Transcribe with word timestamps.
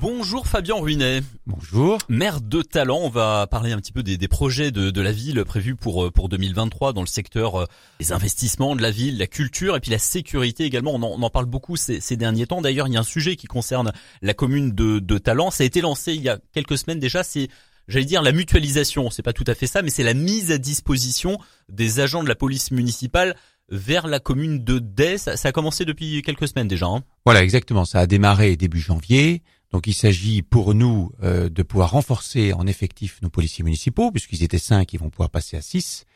Bonjour 0.00 0.46
Fabien 0.46 0.74
Ruinet. 0.74 1.22
Bonjour. 1.46 1.98
Maire 2.08 2.40
de 2.42 2.60
Talent, 2.60 2.98
on 3.02 3.08
va 3.08 3.46
parler 3.46 3.72
un 3.72 3.78
petit 3.78 3.92
peu 3.92 4.02
des, 4.02 4.28
projets 4.28 4.70
de, 4.70 5.00
la 5.00 5.12
ville 5.12 5.42
prévus 5.44 5.74
pour 5.74 6.04
euh, 6.04 6.10
pour 6.10 6.28
2023 6.28 6.92
dans 6.92 7.00
le 7.00 7.06
secteur 7.06 7.62
euh, 7.62 7.64
des 7.98 8.12
investissements 8.12 8.76
de 8.76 8.82
la 8.82 8.90
ville, 8.90 9.16
la 9.16 9.26
culture 9.26 9.74
et 9.74 9.80
puis 9.80 9.90
la 9.90 9.98
sécurité 9.98 10.64
également. 10.64 10.94
On 10.94 11.22
en, 11.22 11.30
parle 11.30 11.46
beaucoup 11.46 11.76
ces, 11.76 12.00
derniers 12.16 12.46
temps. 12.46 12.60
D'ailleurs, 12.60 12.88
il 12.88 12.94
y 12.94 12.96
a 12.96 13.00
un 13.00 13.04
sujet 13.04 13.36
qui 13.36 13.46
concerne 13.46 13.92
la 14.20 14.34
commune 14.34 14.72
de, 14.72 14.98
de 14.98 15.18
Talent. 15.18 15.50
Ça 15.50 15.62
a 15.62 15.66
été 15.66 15.80
lancé 15.80 16.12
il 16.12 16.22
y 16.22 16.28
a 16.28 16.38
quelques 16.52 16.76
semaines 16.76 17.00
déjà. 17.00 17.22
C'est 17.22 17.48
j'allais 17.88 18.04
dire 18.04 18.22
la 18.22 18.32
mutualisation. 18.32 19.10
C'est 19.10 19.22
pas 19.22 19.32
tout 19.32 19.44
à 19.46 19.54
fait 19.54 19.66
ça, 19.66 19.82
mais 19.82 19.90
c'est 19.90 20.04
la 20.04 20.14
mise 20.14 20.50
à 20.50 20.58
disposition 20.58 21.38
des 21.68 22.00
agents 22.00 22.22
de 22.22 22.28
la 22.28 22.34
police 22.34 22.70
municipale 22.70 23.34
vers 23.68 24.06
la 24.06 24.20
commune 24.20 24.62
de 24.62 24.78
Day. 24.78 25.18
Ça, 25.18 25.32
a 25.42 25.52
commencé 25.52 25.84
depuis 25.84 26.22
quelques 26.22 26.48
semaines 26.48 26.68
déjà. 26.68 26.86
Hein. 26.86 27.02
Voilà, 27.24 27.42
exactement. 27.42 27.84
Ça 27.84 28.00
a 28.00 28.06
démarré 28.06 28.56
début 28.56 28.80
janvier. 28.80 29.42
Donc 29.72 29.86
il 29.86 29.94
s'agit 29.94 30.42
pour 30.42 30.74
nous 30.74 31.12
euh, 31.22 31.48
de 31.48 31.62
pouvoir 31.62 31.90
renforcer 31.90 32.52
en 32.52 32.66
effectif 32.66 33.20
nos 33.22 33.30
policiers 33.30 33.64
municipaux, 33.64 34.10
puisqu'ils 34.10 34.42
étaient 34.42 34.58
cinq, 34.58 34.92
ils 34.92 35.00
vont 35.00 35.10
pouvoir 35.10 35.30
passer 35.30 35.56
à 35.56 35.62
six, 35.62 36.06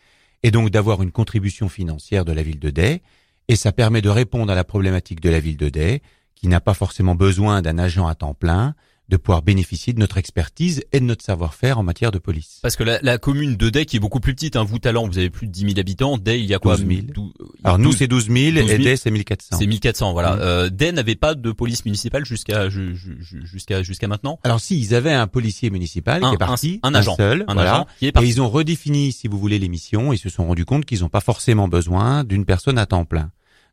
et 0.42 0.50
donc 0.50 0.70
d'avoir 0.70 1.02
une 1.02 1.10
contribution 1.10 1.68
financière 1.68 2.24
de 2.24 2.32
la 2.32 2.42
ville 2.42 2.58
de 2.58 2.70
Day. 2.70 3.02
Et 3.48 3.56
ça 3.56 3.72
permet 3.72 4.00
de 4.00 4.08
répondre 4.08 4.52
à 4.52 4.54
la 4.54 4.64
problématique 4.64 5.20
de 5.20 5.28
la 5.30 5.40
ville 5.40 5.56
de 5.56 5.68
Day, 5.68 6.02
qui 6.34 6.48
n'a 6.48 6.60
pas 6.60 6.74
forcément 6.74 7.14
besoin 7.14 7.62
d'un 7.62 7.78
agent 7.78 8.06
à 8.06 8.14
temps 8.14 8.34
plein, 8.34 8.74
de 9.10 9.16
pouvoir 9.16 9.42
bénéficier 9.42 9.92
de 9.92 9.98
notre 9.98 10.16
expertise 10.16 10.82
et 10.92 11.00
de 11.00 11.04
notre 11.04 11.24
savoir-faire 11.24 11.78
en 11.78 11.82
matière 11.82 12.12
de 12.12 12.18
police. 12.18 12.60
Parce 12.62 12.76
que 12.76 12.84
la, 12.84 13.00
la 13.02 13.18
commune 13.18 13.56
de 13.56 13.68
Day 13.68 13.84
qui 13.84 13.96
est 13.96 14.00
beaucoup 14.00 14.20
plus 14.20 14.34
petite, 14.34 14.56
hein, 14.56 14.64
vous 14.64 14.78
talent, 14.78 15.06
vous 15.06 15.18
avez 15.18 15.30
plus 15.30 15.48
de 15.48 15.52
10 15.52 15.60
000 15.60 15.72
habitants, 15.78 16.16
Day 16.16 16.40
il 16.40 16.46
y 16.46 16.54
a 16.54 16.58
quoi? 16.58 16.76
12 16.76 16.86
000. 16.86 17.32
Alors 17.64 17.78
nous 17.78 17.92
c'est 17.92 18.06
12 18.06 18.28
000, 18.28 18.38
et 18.56 18.78
Day 18.78 18.96
c'est 18.96 19.10
1400. 19.10 19.56
C'est 19.58 19.66
1400, 19.66 20.12
voilà. 20.12 20.36
Mmh. 20.36 20.38
Euh, 20.40 20.70
Day 20.70 20.92
n'avait 20.92 21.16
pas 21.16 21.34
de 21.34 21.52
police 21.52 21.84
municipale 21.84 22.24
jusqu'à 22.24 22.68
jusqu'à 22.70 23.82
jusqu'à 23.82 24.08
maintenant? 24.08 24.38
Alors 24.44 24.60
si 24.60 24.78
ils 24.78 24.94
avaient 24.94 25.12
un 25.12 25.26
policier 25.26 25.70
municipal 25.70 26.22
qui 26.22 26.34
est 26.34 26.38
parti, 26.38 26.80
un, 26.82 26.94
agent, 26.94 27.16
seul, 27.16 27.44
un 27.48 27.54
voilà, 27.54 27.74
agent 27.74 27.86
qui 27.98 28.06
est 28.06 28.12
parti. 28.12 28.28
et 28.28 28.30
ils 28.30 28.40
ont 28.40 28.48
redéfini, 28.48 29.12
si 29.12 29.28
vous 29.28 29.38
voulez, 29.38 29.58
les 29.58 29.68
missions 29.68 30.12
et 30.12 30.16
se 30.16 30.28
sont 30.28 30.46
rendus 30.46 30.64
compte 30.64 30.84
qu'ils 30.84 31.00
n'ont 31.00 31.08
pas 31.08 31.20
forcément 31.20 31.68
besoin 31.68 32.24
d'une 32.24 32.44
personne 32.44 32.78
à 32.78 32.86
temps 32.86 33.04
plein. 33.04 33.30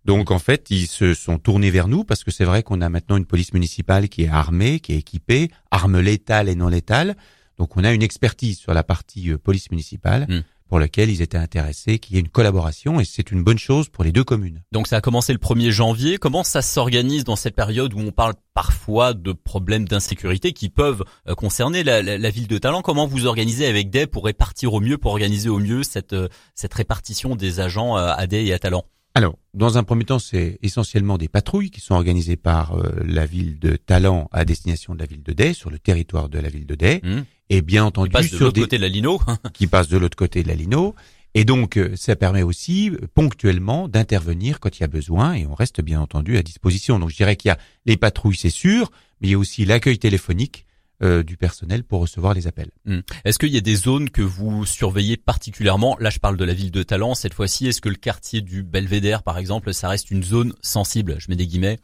Donc 0.07 0.31
en 0.31 0.39
fait, 0.39 0.67
ils 0.69 0.87
se 0.87 1.13
sont 1.13 1.37
tournés 1.37 1.69
vers 1.69 1.89
nous 1.89 2.05
parce 2.05 2.23
que 2.23 2.31
c'est 2.31 2.45
vrai 2.45 2.63
qu'on 2.63 2.79
a 2.79 2.87
maintenant 2.87 3.17
une 3.17 3.25
police 3.25 3.53
municipale 3.53 4.07
qui 4.07 4.23
est 4.23 4.29
armée, 4.29 4.79
qui 4.79 4.93
est 4.93 4.97
équipée, 4.97 5.51
arme 5.69 5.99
létale 5.99 6.47
et 6.47 6.55
non 6.55 6.69
létale. 6.69 7.17
Donc 7.57 7.75
on 7.75 7.83
a 7.83 7.91
une 7.91 8.01
expertise 8.01 8.57
sur 8.57 8.73
la 8.73 8.83
partie 8.83 9.31
euh, 9.31 9.37
police 9.37 9.69
municipale. 9.69 10.25
Hmm. 10.29 10.41
pour 10.69 10.79
laquelle 10.79 11.09
ils 11.09 11.21
étaient 11.21 11.37
intéressés, 11.37 11.97
qu'il 11.97 12.15
y 12.15 12.19
ait 12.19 12.21
une 12.21 12.27
collaboration 12.27 12.99
et 12.99 13.05
c'est 13.05 13.31
une 13.31 13.41
bonne 13.41 13.57
chose 13.57 13.87
pour 13.87 14.03
les 14.03 14.11
deux 14.11 14.25
communes. 14.25 14.63
Donc 14.73 14.87
ça 14.87 14.97
a 14.97 15.01
commencé 15.01 15.31
le 15.31 15.39
1er 15.39 15.71
janvier. 15.71 16.17
Comment 16.17 16.43
ça 16.43 16.61
s'organise 16.61 17.23
dans 17.23 17.37
cette 17.37 17.55
période 17.55 17.93
où 17.93 17.99
on 17.99 18.11
parle 18.11 18.33
parfois 18.53 19.13
de 19.13 19.31
problèmes 19.31 19.87
d'insécurité 19.87 20.51
qui 20.51 20.69
peuvent 20.69 21.03
euh, 21.27 21.35
concerner 21.35 21.83
la, 21.83 22.29
ville 22.29 22.47
de 22.47 22.57
Talent? 22.57 22.81
Comment 22.81 23.07
vous 23.07 23.25
organisez 23.25 23.65
avec 23.65 23.89
DES 23.89 24.07
pour 24.07 24.25
répartir 24.25 24.73
au 24.73 24.79
mieux, 24.79 24.97
pour 24.97 25.11
organiser 25.11 25.49
au 25.49 25.59
mieux 25.59 25.83
cette, 25.83 26.13
euh, 26.13 26.29
cette 26.55 26.73
répartition 26.73 27.35
des 27.35 27.59
agents 27.59 27.95
à 27.95 28.25
DES 28.27 28.47
et 28.47 28.53
à 28.53 28.59
Talent? 28.59 28.85
Alors, 29.17 29.39
dans 29.55 29.79
un 29.79 29.83
premier 29.83 30.05
temps, 30.05 30.19
c'est 30.19 30.59
essentiellement 30.61 31.17
des 31.17 31.27
patrouilles 31.27 31.71
qui 31.71 31.81
sont 31.81 31.95
organisées 31.95 32.35
par 32.35 32.77
euh, 32.77 33.01
la 33.03 33.25
ville 33.25 33.57
de 33.57 33.75
Talent 33.75 34.29
à 34.31 34.45
destination 34.45 34.93
de 34.93 34.99
la 34.99 35.07
ville 35.07 35.23
de 35.23 35.33
Day, 35.33 35.53
sur 35.53 35.71
le 35.71 35.79
territoire 35.79 36.29
de 36.29 36.37
la 36.37 36.49
ville 36.49 36.67
de 36.67 36.75
Day, 36.75 37.01
mmh. 37.03 37.21
et 37.49 37.63
bien 37.63 37.83
entendu 37.83 38.11
qui 38.11 38.27
sur 38.27 38.53
de 38.53 38.61
côté 38.61 38.77
de 38.77 38.83
la 38.83 38.89
Lino, 38.89 39.19
qui 39.53 39.65
passe 39.65 39.87
de 39.87 39.97
l'autre 39.97 40.15
côté 40.15 40.43
de 40.43 40.47
la 40.47 40.53
Lino. 40.53 40.93
Et 41.33 41.45
donc, 41.45 41.77
euh, 41.77 41.95
ça 41.95 42.15
permet 42.15 42.43
aussi 42.43 42.91
euh, 42.91 43.07
ponctuellement 43.11 43.87
d'intervenir 43.87 44.59
quand 44.59 44.77
il 44.77 44.81
y 44.81 44.83
a 44.83 44.87
besoin, 44.87 45.33
et 45.33 45.47
on 45.47 45.55
reste 45.55 45.81
bien 45.81 45.99
entendu 45.99 46.37
à 46.37 46.43
disposition. 46.43 46.99
Donc, 46.99 47.09
je 47.09 47.15
dirais 47.15 47.35
qu'il 47.35 47.49
y 47.49 47.51
a 47.51 47.57
les 47.87 47.97
patrouilles, 47.97 48.37
c'est 48.37 48.51
sûr, 48.51 48.91
mais 49.19 49.29
il 49.29 49.31
y 49.31 49.33
a 49.33 49.39
aussi 49.39 49.65
l'accueil 49.65 49.97
téléphonique 49.97 50.66
euh, 51.03 51.23
du 51.23 51.37
personnel 51.37 51.83
pour 51.83 52.01
recevoir 52.01 52.33
les 52.33 52.47
appels. 52.47 52.71
Hmm. 52.85 53.01
Est-ce 53.23 53.37
qu'il 53.37 53.49
y 53.49 53.57
a 53.57 53.61
des 53.61 53.75
zones 53.75 54.09
que 54.09 54.21
vous 54.21 54.65
surveillez 54.65 55.17
particulièrement? 55.17 55.95
Là, 55.99 56.09
je 56.09 56.19
parle 56.19 56.37
de 56.37 56.43
la 56.43 56.53
ville 56.53 56.71
de 56.71 56.83
Talent. 56.83 57.13
Cette 57.13 57.33
fois-ci, 57.33 57.67
est-ce 57.67 57.81
que 57.81 57.89
le 57.89 57.95
quartier 57.95 58.41
du 58.41 58.63
Belvédère, 58.63 59.23
par 59.23 59.37
exemple, 59.37 59.73
ça 59.73 59.89
reste 59.89 60.09
une 60.11 60.23
zone 60.23 60.53
sensible? 60.61 61.17
Je 61.19 61.27
mets 61.29 61.35
des 61.35 61.47
guillemets. 61.47 61.79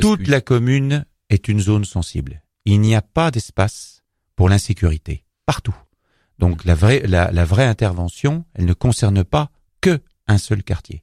Toute 0.00 0.28
la 0.28 0.40
commune 0.40 1.06
est 1.30 1.48
une 1.48 1.60
zone 1.60 1.84
sensible. 1.84 2.42
Il 2.64 2.80
n'y 2.80 2.94
a 2.94 3.02
pas 3.02 3.30
d'espace 3.30 4.02
pour 4.36 4.48
l'insécurité 4.48 5.24
partout. 5.46 5.74
Donc 6.38 6.64
la 6.64 6.74
vraie, 6.74 7.02
la, 7.06 7.32
la 7.32 7.44
vraie 7.44 7.64
intervention, 7.64 8.44
elle 8.54 8.66
ne 8.66 8.74
concerne 8.74 9.24
pas 9.24 9.50
que 9.80 10.00
un 10.26 10.38
seul 10.38 10.62
quartier. 10.62 11.02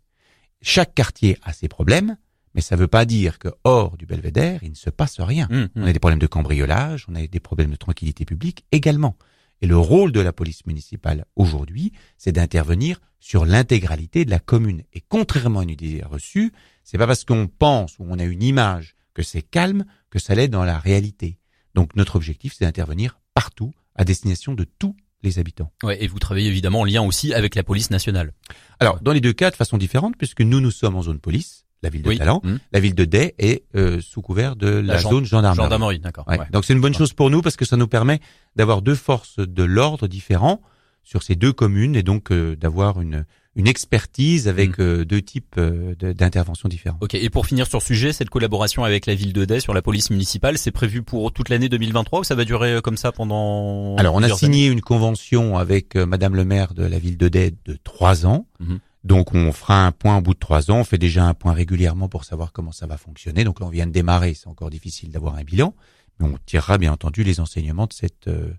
Chaque 0.62 0.94
quartier 0.94 1.38
a 1.44 1.54
ses 1.54 1.68
problèmes, 1.68 2.18
mais 2.56 2.62
ça 2.62 2.76
ne 2.76 2.82
veut 2.82 2.88
pas 2.88 3.06
dire 3.06 3.38
que 3.38 3.50
hors 3.66 3.98
du 3.98 4.06
belvédère, 4.06 4.64
il 4.64 4.72
ne 4.72 4.76
se 4.76 4.90
passe 4.90 5.20
rien. 5.20 5.48
Mmh, 5.52 5.56
mmh. 5.56 5.70
On 5.76 5.88
a 5.88 5.94
des 5.94 6.00
problèmes 6.00 6.20
de 6.20 6.28
cambriolage, 6.28 7.06
on 7.10 7.16
a 7.16 7.28
des 7.28 7.40
problèmes 7.42 7.70
de 7.70 7.76
tranquillité 7.76 8.24
publique 8.26 8.66
également. 8.72 9.18
Et 9.62 9.68
le 9.68 9.78
rôle 9.78 10.12
de 10.12 10.22
la 10.22 10.34
police 10.34 10.66
municipale 10.66 11.26
aujourd'hui, 11.36 11.92
c'est 12.18 12.32
d'intervenir 12.32 13.00
sur 13.20 13.46
l'intégralité 13.46 14.26
de 14.26 14.32
la 14.32 14.40
commune. 14.40 14.84
Et 14.94 15.02
contrairement 15.02 15.60
à 15.60 15.64
une 15.64 15.70
idée 15.70 16.02
reçue, 16.04 16.54
c'est 16.84 16.98
pas 16.98 17.08
parce 17.08 17.26
qu'on 17.26 17.48
pense 17.48 18.00
ou 18.00 18.06
on 18.08 18.20
a 18.20 18.24
une 18.24 18.44
image 18.44 18.96
que 19.14 19.24
c'est 19.24 19.42
calme 19.42 19.86
que 20.10 20.20
ça 20.20 20.36
l'est 20.36 20.48
dans 20.48 20.64
la 20.64 20.80
réalité. 20.80 21.40
Donc 21.74 21.96
notre 21.96 22.16
objectif, 22.16 22.54
c'est 22.58 22.66
d'intervenir 22.66 23.20
partout 23.34 23.74
à 23.96 24.06
destination 24.06 24.54
de 24.54 24.66
tous 24.66 24.96
les 25.24 25.40
habitants. 25.40 25.72
Ouais, 25.84 26.02
et 26.04 26.08
vous 26.08 26.20
travaillez 26.20 26.48
évidemment 26.48 26.82
en 26.82 26.86
lien 26.86 27.02
aussi 27.02 27.34
avec 27.34 27.56
la 27.56 27.64
police 27.64 27.90
nationale. 27.90 28.32
Alors, 28.80 29.02
dans 29.02 29.12
les 29.12 29.22
deux 29.22 29.34
cas, 29.34 29.52
de 29.52 29.56
façon 29.56 29.78
différente, 29.78 30.16
puisque 30.18 30.42
nous, 30.42 30.62
nous 30.62 30.72
sommes 30.72 30.96
en 30.96 31.02
zone 31.02 31.20
police, 31.20 31.65
la 31.86 31.90
ville 31.90 32.02
de 32.02 32.14
Talent. 32.14 32.42
Mmh. 32.44 32.56
La 32.72 32.80
ville 32.80 32.96
de 32.96 33.06
Day 33.06 33.36
est 33.38 33.64
euh, 33.76 34.02
sous 34.02 34.22
couvert 34.22 34.56
de 34.56 34.68
la, 34.68 34.98
zone 34.98 35.26
gendarmerie. 35.26 35.64
Gendarmerie, 35.64 36.00
d'accord. 36.00 36.26
Donc 36.52 36.66
c'est 36.66 36.74
une 36.74 36.82
bonne 36.82 36.96
chose 36.96 37.14
pour 37.14 37.30
nous 37.30 37.42
parce 37.42 37.56
que 37.56 37.66
ça 37.66 37.78
nous 37.78 37.88
permet 37.88 38.20
d'avoir 38.56 38.82
deux 38.82 38.96
forces 38.96 39.40
de 39.40 39.64
l'ordre 39.64 40.08
différents 40.08 40.62
sur 41.04 41.22
ces 41.22 41.36
deux 41.36 41.54
communes 41.54 41.96
et 41.96 42.04
donc 42.04 42.32
euh, 42.32 42.56
d'avoir 42.56 43.02
une 43.02 43.26
une 43.58 43.70
expertise 43.70 44.50
avec 44.50 44.80
mmh. 44.80 44.82
euh, 44.82 45.06
deux 45.06 45.22
types 45.22 45.58
d'interventions 45.58 46.68
différents. 46.68 46.98
Ok. 47.00 47.14
Et 47.14 47.30
pour 47.30 47.46
finir 47.46 47.68
sur 47.68 47.82
ce 47.82 47.88
sujet, 47.88 48.12
cette 48.12 48.30
collaboration 48.30 48.84
avec 48.84 49.06
la 49.06 49.16
ville 49.16 49.32
de 49.32 49.46
Day 49.46 49.62
sur 49.62 49.74
la 49.74 49.82
police 49.82 50.10
municipale, 50.10 50.58
c'est 50.58 50.72
prévu 50.72 51.04
pour 51.04 51.32
toute 51.32 51.48
l'année 51.48 51.70
2023 51.70 52.20
ou 52.20 52.24
ça 52.26 52.36
va 52.36 52.44
durer 52.44 52.82
comme 52.84 52.98
ça 52.98 53.14
pendant 53.14 53.96
Alors 53.96 54.16
on 54.16 54.24
a 54.24 54.30
signé 54.30 54.68
une 54.68 54.82
convention 54.82 55.58
avec 55.58 55.96
Madame 55.96 56.36
le 56.36 56.44
maire 56.44 56.74
de 56.74 56.84
la 56.84 57.00
ville 57.00 57.18
de 57.18 57.30
Day 57.30 57.54
de 57.64 57.78
trois 57.82 58.26
ans. 58.26 58.46
Mmh. 58.60 58.76
Donc 59.06 59.36
on 59.36 59.52
fera 59.52 59.86
un 59.86 59.92
point 59.92 60.18
au 60.18 60.22
bout 60.22 60.34
de 60.34 60.40
trois 60.40 60.72
ans, 60.72 60.80
on 60.80 60.84
fait 60.84 60.98
déjà 60.98 61.26
un 61.26 61.36
point 61.36 61.54
régulièrement 61.54 62.10
pour 62.10 62.26
savoir 62.26 62.52
comment 62.52 62.72
ça 62.72 62.88
va 62.88 62.98
fonctionner. 62.98 63.44
Donc 63.44 63.60
là 63.60 63.68
on 63.68 63.70
vient 63.70 63.86
de 63.86 63.92
démarrer, 63.92 64.34
c'est 64.34 64.48
encore 64.48 64.72
difficile 64.72 65.12
d'avoir 65.12 65.36
un 65.36 65.44
bilan, 65.44 65.76
mais 66.20 66.28
on 66.28 66.40
tirera 66.44 66.80
bien 66.80 66.92
entendu 66.92 67.24
les 67.24 67.40
enseignements 67.40 67.86
de 67.86 67.94
cette 67.94 68.28
euh, 68.28 68.52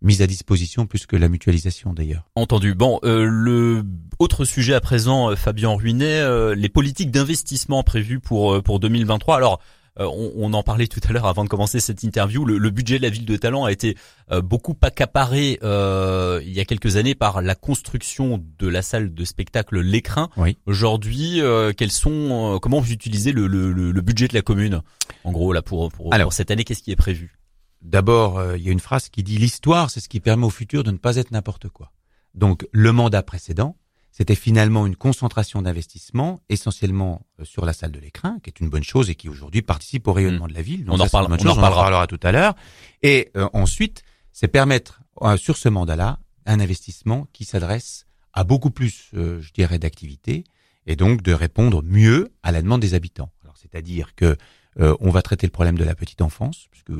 mise 0.00 0.22
à 0.22 0.26
disposition 0.26 0.86
plus 0.86 1.04
que 1.04 1.16
la 1.16 1.28
mutualisation 1.28 1.92
d'ailleurs. 1.92 2.24
Entendu. 2.34 2.74
Bon, 2.74 2.98
euh, 3.04 3.26
le 3.26 3.84
autre 4.18 4.46
sujet 4.46 4.72
à 4.72 4.80
présent, 4.80 5.32
euh, 5.32 5.36
Fabien 5.36 5.68
Ruinet, 5.68 6.24
les 6.56 6.68
politiques 6.70 7.10
d'investissement 7.10 7.82
prévues 7.82 8.20
pour 8.20 8.62
pour 8.62 8.80
2023. 8.80 9.36
Alors 9.36 9.60
euh, 9.98 10.08
on, 10.36 10.52
en 10.52 10.62
parlait 10.62 10.86
tout 10.86 11.00
à 11.08 11.12
l'heure 11.12 11.26
avant 11.26 11.44
de 11.44 11.48
commencer 11.48 11.80
cette 11.80 12.02
interview. 12.02 12.44
Le, 12.44 12.70
budget 12.70 12.98
de 12.98 13.02
la 13.02 13.10
ville 13.10 13.26
de 13.26 13.36
Talent 13.36 13.64
a 13.64 13.72
été 13.72 13.96
euh, 14.30 14.40
beaucoup 14.40 14.76
accaparé 14.82 15.58
euh, 15.62 16.40
il 16.44 16.52
y 16.52 16.60
a 16.60 16.64
quelques 16.64 16.96
années 16.96 17.14
par 17.14 17.42
la 17.42 17.54
construction 17.54 18.42
de 18.58 18.68
la 18.68 18.82
salle 18.82 19.12
de 19.12 19.24
spectacle 19.24 19.80
L'Écrin. 19.80 20.30
Aujourd'hui, 20.66 21.40
quels 21.76 21.90
sont, 21.90 22.58
comment 22.62 22.80
vous 22.80 22.92
utilisez 22.92 23.32
le, 23.32 24.00
budget 24.00 24.28
de 24.28 24.34
la 24.34 24.42
commune 24.42 24.82
En 25.24 25.32
gros, 25.32 25.52
là 25.52 25.62
pour, 25.62 25.90
pour, 25.90 26.10
pour 26.10 26.32
cette 26.32 26.50
année, 26.50 26.64
qu'est-ce 26.64 26.82
qui 26.82 26.92
est 26.92 26.96
prévu? 26.96 27.36
D'abord, 27.82 28.42
il 28.56 28.62
y 28.62 28.68
a 28.68 28.72
une 28.72 28.80
phrase 28.80 29.08
qui 29.08 29.22
dit 29.22 29.38
l'histoire, 29.38 29.90
c'est 29.90 30.00
ce 30.00 30.08
qui 30.08 30.20
permet 30.20 30.46
au 30.46 30.50
futur 30.50 30.84
de 30.84 30.90
ne 30.90 30.98
pas 30.98 31.16
être 31.16 31.30
n'importe 31.30 31.68
quoi. 31.68 31.92
Donc, 32.34 32.66
le 32.72 32.92
mandat 32.92 33.22
précédent, 33.22 33.76
c'était 34.12 34.34
finalement 34.34 34.86
une 34.86 34.96
concentration 34.96 35.62
d'investissement 35.62 36.42
essentiellement 36.48 37.26
euh, 37.40 37.44
sur 37.44 37.64
la 37.64 37.72
salle 37.72 37.92
de 37.92 38.00
l'écrin, 38.00 38.38
qui 38.42 38.50
est 38.50 38.60
une 38.60 38.68
bonne 38.68 38.82
chose 38.82 39.08
et 39.08 39.14
qui 39.14 39.28
aujourd'hui 39.28 39.62
participe 39.62 40.08
au 40.08 40.12
rayonnement 40.12 40.46
mmh. 40.46 40.50
de 40.50 40.54
la 40.54 40.62
ville. 40.62 40.84
on, 40.88 40.98
en 40.98 41.08
parle, 41.08 41.26
on, 41.30 41.46
en 41.46 41.54
reparlera 41.54 42.06
tout 42.06 42.20
à 42.22 42.32
l'heure. 42.32 42.54
Et 43.02 43.30
euh, 43.36 43.48
ensuite, 43.52 44.02
c'est 44.32 44.48
permettre 44.48 45.00
euh, 45.22 45.36
sur 45.36 45.56
ce 45.56 45.68
mandat-là 45.68 46.18
un 46.46 46.60
investissement 46.60 47.28
qui 47.32 47.44
s'adresse 47.44 48.06
à 48.32 48.44
beaucoup 48.44 48.70
plus, 48.70 49.08
je 49.12 49.52
dirais, 49.52 49.78
d'activités 49.78 50.44
et 50.86 50.94
donc 50.94 51.20
de 51.20 51.32
répondre 51.32 51.82
mieux 51.82 52.32
à 52.44 52.52
la 52.52 52.62
demande 52.62 52.80
des 52.80 52.94
habitants. 52.94 53.32
Alors, 53.42 53.56
c'est-à-dire 53.56 54.14
que 54.14 54.36
on 54.78 55.10
va 55.10 55.20
traiter 55.20 55.46
le 55.46 55.50
problème 55.50 55.76
de 55.76 55.82
la 55.84 55.94
petite 55.96 56.22
enfance, 56.22 56.68
puisque 56.70 56.92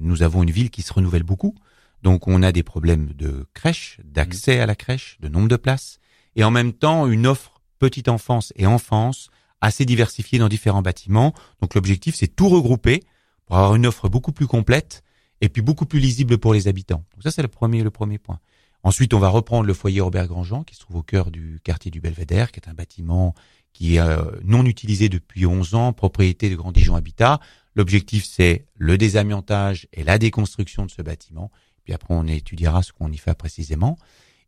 nous 0.00 0.22
avons 0.22 0.42
une 0.42 0.50
ville 0.50 0.70
qui 0.70 0.82
se 0.82 0.92
renouvelle 0.92 1.22
beaucoup. 1.22 1.54
Donc, 2.02 2.26
on 2.26 2.42
a 2.42 2.50
des 2.50 2.64
problèmes 2.64 3.12
de 3.14 3.46
crèche, 3.54 3.98
d'accès 4.04 4.58
à 4.58 4.66
la 4.66 4.74
crèche, 4.74 5.18
de 5.20 5.28
nombre 5.28 5.48
de 5.48 5.56
places 5.56 6.00
et 6.36 6.44
en 6.44 6.50
même 6.50 6.72
temps 6.72 7.06
une 7.06 7.26
offre 7.26 7.60
petite 7.78 8.08
enfance 8.08 8.52
et 8.56 8.66
enfance 8.66 9.28
assez 9.60 9.84
diversifiée 9.84 10.38
dans 10.38 10.48
différents 10.48 10.82
bâtiments. 10.82 11.32
Donc 11.60 11.74
l'objectif, 11.74 12.14
c'est 12.14 12.28
tout 12.28 12.48
regrouper 12.48 13.02
pour 13.46 13.56
avoir 13.56 13.74
une 13.74 13.86
offre 13.86 14.08
beaucoup 14.08 14.32
plus 14.32 14.46
complète 14.46 15.02
et 15.40 15.48
puis 15.48 15.62
beaucoup 15.62 15.86
plus 15.86 16.00
lisible 16.00 16.38
pour 16.38 16.54
les 16.54 16.68
habitants. 16.68 17.04
Donc 17.12 17.22
ça, 17.22 17.30
c'est 17.30 17.42
le 17.42 17.48
premier, 17.48 17.82
le 17.82 17.90
premier 17.90 18.18
point. 18.18 18.38
Ensuite, 18.84 19.14
on 19.14 19.20
va 19.20 19.28
reprendre 19.28 19.66
le 19.66 19.74
foyer 19.74 20.00
Robert 20.00 20.26
Grandjean, 20.26 20.64
qui 20.64 20.74
se 20.74 20.80
trouve 20.80 20.96
au 20.96 21.02
cœur 21.02 21.30
du 21.30 21.60
quartier 21.62 21.90
du 21.90 22.00
Belvédère, 22.00 22.50
qui 22.50 22.58
est 22.58 22.68
un 22.68 22.74
bâtiment 22.74 23.34
qui 23.72 23.96
est 23.96 24.00
euh, 24.00 24.30
non 24.44 24.66
utilisé 24.66 25.08
depuis 25.08 25.46
11 25.46 25.74
ans, 25.74 25.92
propriété 25.92 26.50
de 26.50 26.56
Grand 26.56 26.72
Dijon 26.72 26.94
Habitat. 26.94 27.40
L'objectif, 27.74 28.24
c'est 28.24 28.66
le 28.76 28.98
désamiantage 28.98 29.88
et 29.92 30.04
la 30.04 30.18
déconstruction 30.18 30.84
de 30.84 30.90
ce 30.90 31.00
bâtiment. 31.00 31.50
Puis 31.84 31.94
après, 31.94 32.12
on 32.14 32.26
étudiera 32.26 32.82
ce 32.82 32.92
qu'on 32.92 33.10
y 33.10 33.16
fait 33.16 33.34
précisément. 33.34 33.96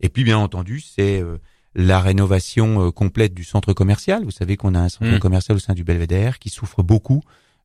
Et 0.01 0.09
puis, 0.09 0.25
bien 0.25 0.39
entendu, 0.39 0.81
c'est 0.81 1.23
euh, 1.23 1.39
la 1.75 2.01
rénovation 2.01 2.87
euh, 2.87 2.91
complète 2.91 3.35
du 3.35 3.45
centre 3.45 3.73
commercial. 3.73 4.25
Vous 4.25 4.31
savez 4.31 4.57
qu'on 4.57 4.75
a 4.75 4.81
un 4.81 4.89
centre 4.89 5.11
Mm. 5.11 5.19
commercial 5.19 5.57
au 5.57 5.61
sein 5.61 5.75
du 5.75 5.85
Belvédère 5.85 6.39
qui 6.39 6.49
souffre 6.51 6.83
beaucoup. 6.83 7.23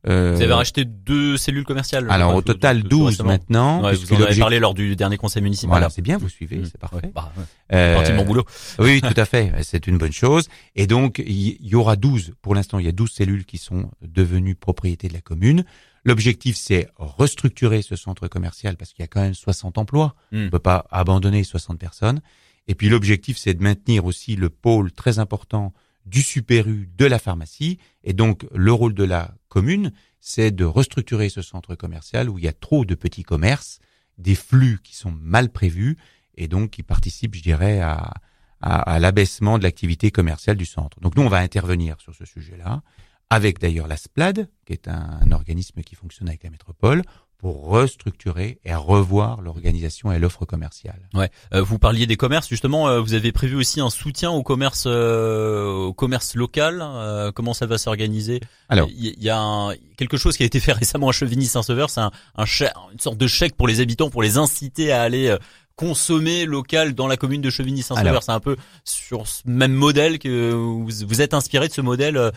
Euh, 0.07 0.33
Vous 0.33 0.41
avez 0.41 0.53
racheté 0.53 0.85
deux 0.85 1.35
cellules 1.35 1.65
commerciales. 1.65 2.07
alors 2.09 2.33
au 2.33 2.41
total 2.41 2.83
tout- 2.83 2.83
tout 2.83 2.97
12 2.99 3.07
récemment. 3.09 3.29
maintenant. 3.29 3.83
Ouais, 3.83 3.93
vous 3.95 4.13
en 4.13 4.21
avez 4.21 4.39
parlé 4.39 4.57
lors 4.59 4.73
du 4.73 4.95
dernier 4.95 5.17
conseil 5.17 5.41
municipal. 5.43 5.71
Voilà, 5.71 5.89
c'est 5.89 6.01
bien, 6.01 6.17
vous 6.17 6.29
suivez, 6.29 6.59
Mm. 6.59 6.65
c'est 6.65 6.77
parfait. 6.77 7.11
Bah, 7.13 7.33
ouais. 7.37 7.43
Euh, 7.73 8.07
de 8.07 8.13
mon 8.13 8.23
boulot. 8.23 8.45
Oui, 8.79 9.01
tout 9.13 9.13
à 9.17 9.25
fait. 9.25 9.51
C'est 9.63 9.87
une 9.87 9.97
bonne 9.97 10.13
chose. 10.13 10.47
Et 10.77 10.87
donc, 10.87 11.21
il 11.25 11.57
y 11.61 11.75
aura 11.75 11.97
12, 11.97 12.31
pour 12.41 12.55
l'instant, 12.55 12.79
il 12.79 12.85
y 12.85 12.89
a 12.89 12.93
12 12.93 13.11
cellules 13.11 13.43
qui 13.45 13.57
sont 13.57 13.91
devenues 14.01 14.55
propriété 14.55 15.09
de 15.09 15.13
la 15.13 15.21
commune. 15.21 15.65
L'objectif, 16.05 16.55
c'est 16.55 16.87
restructurer 16.97 17.81
ce 17.81 17.97
centre 17.97 18.29
commercial 18.29 18.77
parce 18.77 18.93
qu'il 18.93 19.03
y 19.03 19.05
a 19.05 19.07
quand 19.07 19.19
même 19.21 19.33
60 19.33 19.77
emplois. 19.77 20.15
Hmm. 20.31 20.37
On 20.37 20.43
ne 20.45 20.49
peut 20.49 20.59
pas 20.59 20.85
abandonner 20.91 21.43
60 21.43 21.77
personnes. 21.77 22.21
Et 22.69 22.75
puis, 22.75 22.87
l'objectif, 22.87 23.39
c'est 23.39 23.55
de 23.55 23.63
maintenir 23.63 24.05
aussi 24.05 24.35
le 24.35 24.51
pôle 24.51 24.91
très 24.91 25.17
important 25.17 25.73
du 26.05 26.21
Super 26.21 26.67
U, 26.67 26.87
de 26.95 27.05
la 27.05 27.17
pharmacie. 27.17 27.79
Et 28.03 28.13
donc, 28.13 28.45
le 28.53 28.71
rôle 28.71 28.93
de 28.93 29.03
la 29.03 29.33
commune, 29.47 29.91
c'est 30.19 30.51
de 30.51 30.65
restructurer 30.65 31.29
ce 31.29 31.41
centre 31.41 31.73
commercial 31.73 32.29
où 32.29 32.37
il 32.37 32.45
y 32.45 32.47
a 32.47 32.53
trop 32.53 32.85
de 32.85 32.93
petits 32.93 33.23
commerces, 33.23 33.79
des 34.19 34.35
flux 34.35 34.77
qui 34.83 34.95
sont 34.95 35.11
mal 35.11 35.49
prévus 35.49 35.97
et 36.35 36.47
donc 36.47 36.69
qui 36.69 36.83
participent, 36.83 37.33
je 37.33 37.41
dirais, 37.41 37.79
à, 37.79 38.13
à, 38.61 38.81
à 38.81 38.99
l'abaissement 38.99 39.57
de 39.57 39.63
l'activité 39.63 40.11
commerciale 40.11 40.55
du 40.55 40.67
centre. 40.67 40.99
Donc 40.99 41.15
nous, 41.15 41.23
on 41.23 41.29
va 41.29 41.39
intervenir 41.39 41.99
sur 41.99 42.13
ce 42.13 42.25
sujet-là, 42.25 42.83
avec 43.31 43.57
d'ailleurs 43.57 43.87
la 43.87 43.97
SPLAD, 43.97 44.47
qui 44.67 44.73
est 44.73 44.87
un 44.87 45.31
organisme 45.31 45.81
qui 45.81 45.95
fonctionne 45.95 46.29
avec 46.29 46.43
la 46.43 46.51
métropole, 46.51 47.01
pour 47.39 47.67
restructurer 47.69 48.59
et 48.65 48.75
revoir 48.75 49.41
l'organisation 49.41 50.11
et 50.11 50.19
l'offre 50.19 50.45
commerciale. 50.45 51.07
Ouais. 51.13 51.29
Euh, 51.53 51.61
vous 51.61 51.79
parliez 51.79 52.05
des 52.05 52.17
commerces 52.17 52.49
justement. 52.49 52.87
euh, 52.89 52.99
vous 52.99 53.13
avez 53.13 53.31
prévu 53.31 53.55
aussi 53.55 53.79
un 53.81 53.89
soutien 53.89 54.29
au 54.29 54.43
commerce, 54.43 54.83
euh, 54.87 55.65
au 55.71 55.93
commerce 55.93 56.35
local. 56.35 56.79
euh, 56.83 57.31
comment 57.31 57.53
ça 57.53 57.65
va 57.65 57.77
s'organiser 57.77 58.41
Alors. 58.67 58.89
il 58.91 59.15
y, 59.23 59.29
a 59.29 59.39
un- 59.39 59.73
quelque 59.97 60.17
chose 60.17 60.35
qui 60.37 60.43
a 60.43 60.45
été 60.45 60.59
fait 60.59 60.73
récemment 60.83 61.09
à 61.09 61.11
Chevigny-Saint-Sauveur. 61.13 61.89
C'est 61.89 62.01
un, 62.01 62.11
un 62.35 62.45
chèque- 62.45 62.73
une 62.93 62.99
sorte 62.99 63.17
de 63.17 63.27
chèque 63.27 63.55
pour 63.55 63.67
les 63.67 63.79
habitants 63.79 64.09
pour 64.09 64.21
les 64.21 64.37
inciter 64.37 64.91
à 64.91 65.01
aller 65.01 65.27
euh, 65.29 65.37
consommer 65.77 66.43
local 66.45 66.93
dans 66.93 67.07
la 67.07 67.15
commune 67.15 67.41
de 67.41 67.49
Chevigny-Saint-Sauveur. 67.49 68.21
C'est 68.21 68.33
un 68.33 68.41
peu 68.41 68.57
sur 68.83 69.27
ce 69.27 69.43
même 69.45 69.71
modèle 69.71 70.19
que 70.19 70.51
vous, 70.51 70.85
vous 70.85 71.21
êtes 71.21 71.33
inspiré 71.33 71.69
de 71.69 71.73
ce 71.73 71.79
modèle 71.79 72.17
euh, 72.17 72.31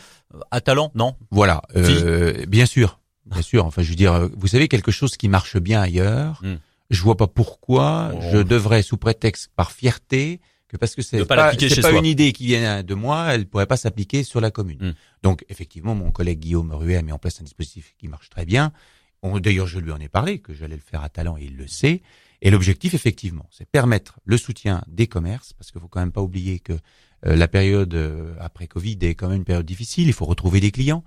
à 0.52 0.60
talent, 0.60 0.92
non? 0.94 1.16
Voilà, 1.32 1.60
euh, 1.74 2.46
bien 2.46 2.66
sûr, 2.66 3.00
bien 3.26 3.42
sûr. 3.42 3.64
Enfin, 3.66 3.82
je 3.82 3.90
veux 3.90 3.96
dire, 3.96 4.28
vous 4.36 4.46
savez 4.48 4.68
quelque 4.68 4.90
chose 4.90 5.16
qui 5.16 5.28
marche 5.28 5.56
bien 5.56 5.80
ailleurs. 5.80 6.40
Hmm. 6.42 6.56
Je 6.90 7.00
vois 7.02 7.16
pas 7.16 7.26
pourquoi 7.26 8.12
Oh. 8.14 8.20
je 8.32 8.38
devrais, 8.38 8.82
sous 8.82 8.96
prétexte 8.96 9.50
par 9.56 9.72
fierté, 9.72 10.40
que 10.68 10.76
parce 10.76 10.94
que 10.94 11.02
c'est 11.02 11.18
pas 11.20 11.36
pas, 11.36 11.36
l'appliquer 11.36 11.68
c'est 11.68 11.76
chez 11.76 11.80
pas 11.82 11.90
soi. 11.90 11.98
une 11.98 12.06
idée 12.06 12.32
qui 12.32 12.46
vient 12.46 12.82
de 12.82 12.94
moi, 12.94 13.34
elle 13.34 13.46
pourrait 13.46 13.66
pas 13.66 13.76
s'appliquer 13.76 14.24
sur 14.24 14.40
la 14.40 14.50
commune. 14.50 14.78
Hmm. 14.80 14.92
Donc, 15.22 15.44
effectivement, 15.48 15.94
mon 15.94 16.10
collègue 16.10 16.40
Guillaume 16.40 16.72
Ruet 16.72 16.96
a 16.96 17.02
mis 17.02 17.12
en 17.12 17.18
place 17.18 17.40
un 17.40 17.44
dispositif 17.44 17.94
qui 17.98 18.08
marche 18.08 18.28
très 18.30 18.44
bien. 18.44 18.72
D'ailleurs, 19.22 19.68
je 19.68 19.78
lui 19.78 19.92
en 19.92 20.00
ai 20.00 20.08
parlé, 20.08 20.40
que 20.40 20.52
j'allais 20.52 20.74
le 20.74 20.82
faire 20.82 21.02
à 21.02 21.08
talent 21.08 21.36
et 21.38 21.44
il 21.44 21.56
le 21.56 21.68
sait. 21.68 22.02
Et 22.40 22.50
l'objectif, 22.50 22.92
effectivement, 22.92 23.46
c'est 23.52 23.68
permettre 23.68 24.18
le 24.24 24.36
soutien 24.36 24.82
des 24.88 25.06
commerces, 25.06 25.52
parce 25.52 25.70
qu'il 25.70 25.80
faut 25.80 25.86
quand 25.86 26.00
même 26.00 26.10
pas 26.10 26.22
oublier 26.22 26.58
que 26.58 26.72
euh, 27.26 27.36
la 27.36 27.46
période 27.46 27.94
euh, 27.94 28.34
après 28.40 28.66
Covid 28.66 28.98
est 29.02 29.14
quand 29.14 29.28
même 29.28 29.38
une 29.38 29.44
période 29.44 29.64
difficile. 29.64 30.08
Il 30.08 30.12
faut 30.12 30.24
retrouver 30.24 30.58
des 30.58 30.72
clients. 30.72 31.04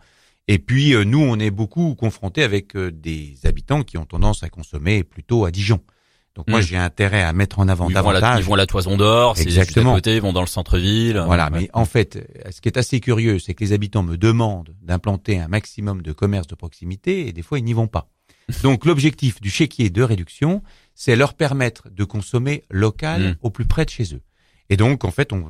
Et 0.48 0.60
puis, 0.60 0.94
euh, 0.94 1.04
nous, 1.04 1.20
on 1.22 1.40
est 1.40 1.50
beaucoup 1.52 1.96
confrontés 1.96 2.44
avec 2.44 2.76
euh, 2.76 2.92
des 2.92 3.36
habitants 3.46 3.84
qui 3.84 3.98
ont 3.98 4.06
tendance 4.06 4.44
à 4.44 4.50
consommer 4.50 5.04
plutôt 5.04 5.46
à 5.46 5.52
Dijon. 5.52 5.80
Donc 6.36 6.48
moi, 6.50 6.60
Mm. 6.60 6.64
j'ai 6.64 6.78
intérêt 6.78 7.24
à 7.24 7.32
mettre 7.34 7.60
en 7.60 7.68
avant 7.70 7.90
Ils 7.90 7.94
vont, 7.96 8.10
à 8.10 8.14
la, 8.14 8.20
davantage. 8.20 8.44
ils 8.44 8.46
vont 8.46 8.54
à 8.56 8.58
la 8.58 8.66
Toison 8.68 8.98
d'Or, 8.98 9.38
c'est 9.38 9.50
juste 9.50 9.78
à 9.78 9.84
côté, 9.84 10.16
ils 10.18 10.22
vont 10.22 10.34
dans 10.34 10.42
le 10.42 10.48
centre-ville. 10.48 11.24
Voilà, 11.26 11.46
Ouais. 11.46 11.62
mais 11.62 11.70
en 11.74 11.86
fait, 11.86 12.28
ce 12.52 12.60
qui 12.62 12.68
est 12.68 12.78
assez 12.78 13.00
curieux, 13.00 13.40
c'est 13.40 13.54
que 13.54 13.64
les 13.64 13.72
habitants 13.72 14.04
me 14.04 14.18
demandent 14.18 14.76
d'implanter 14.82 15.40
un 15.40 15.48
maximum 15.48 16.02
de 16.02 16.12
commerces 16.12 16.48
de 16.48 16.56
proximité 16.56 17.28
et 17.28 17.32
des 17.32 17.42
fois 17.42 17.58
ils 17.58 17.64
n'y 17.64 17.72
vont 17.74 17.88
pas. 17.88 18.10
Donc 18.64 18.86
l'objectif 18.86 19.40
du 19.40 19.50
chéquier 19.50 19.90
de 19.90 20.04
réduction, 20.04 20.62
c'est 20.94 21.16
leur 21.16 21.34
permettre 21.36 21.90
de 21.90 22.04
consommer 22.04 22.66
local 22.70 23.22
Mm. 23.22 23.36
au 23.42 23.50
plus 23.50 23.66
près 23.66 23.86
de 23.86 23.90
chez 23.90 24.14
eux. 24.14 24.22
Et 24.70 24.78
donc 24.78 25.06
en 25.06 25.12
fait, 25.12 25.32
on, 25.32 25.46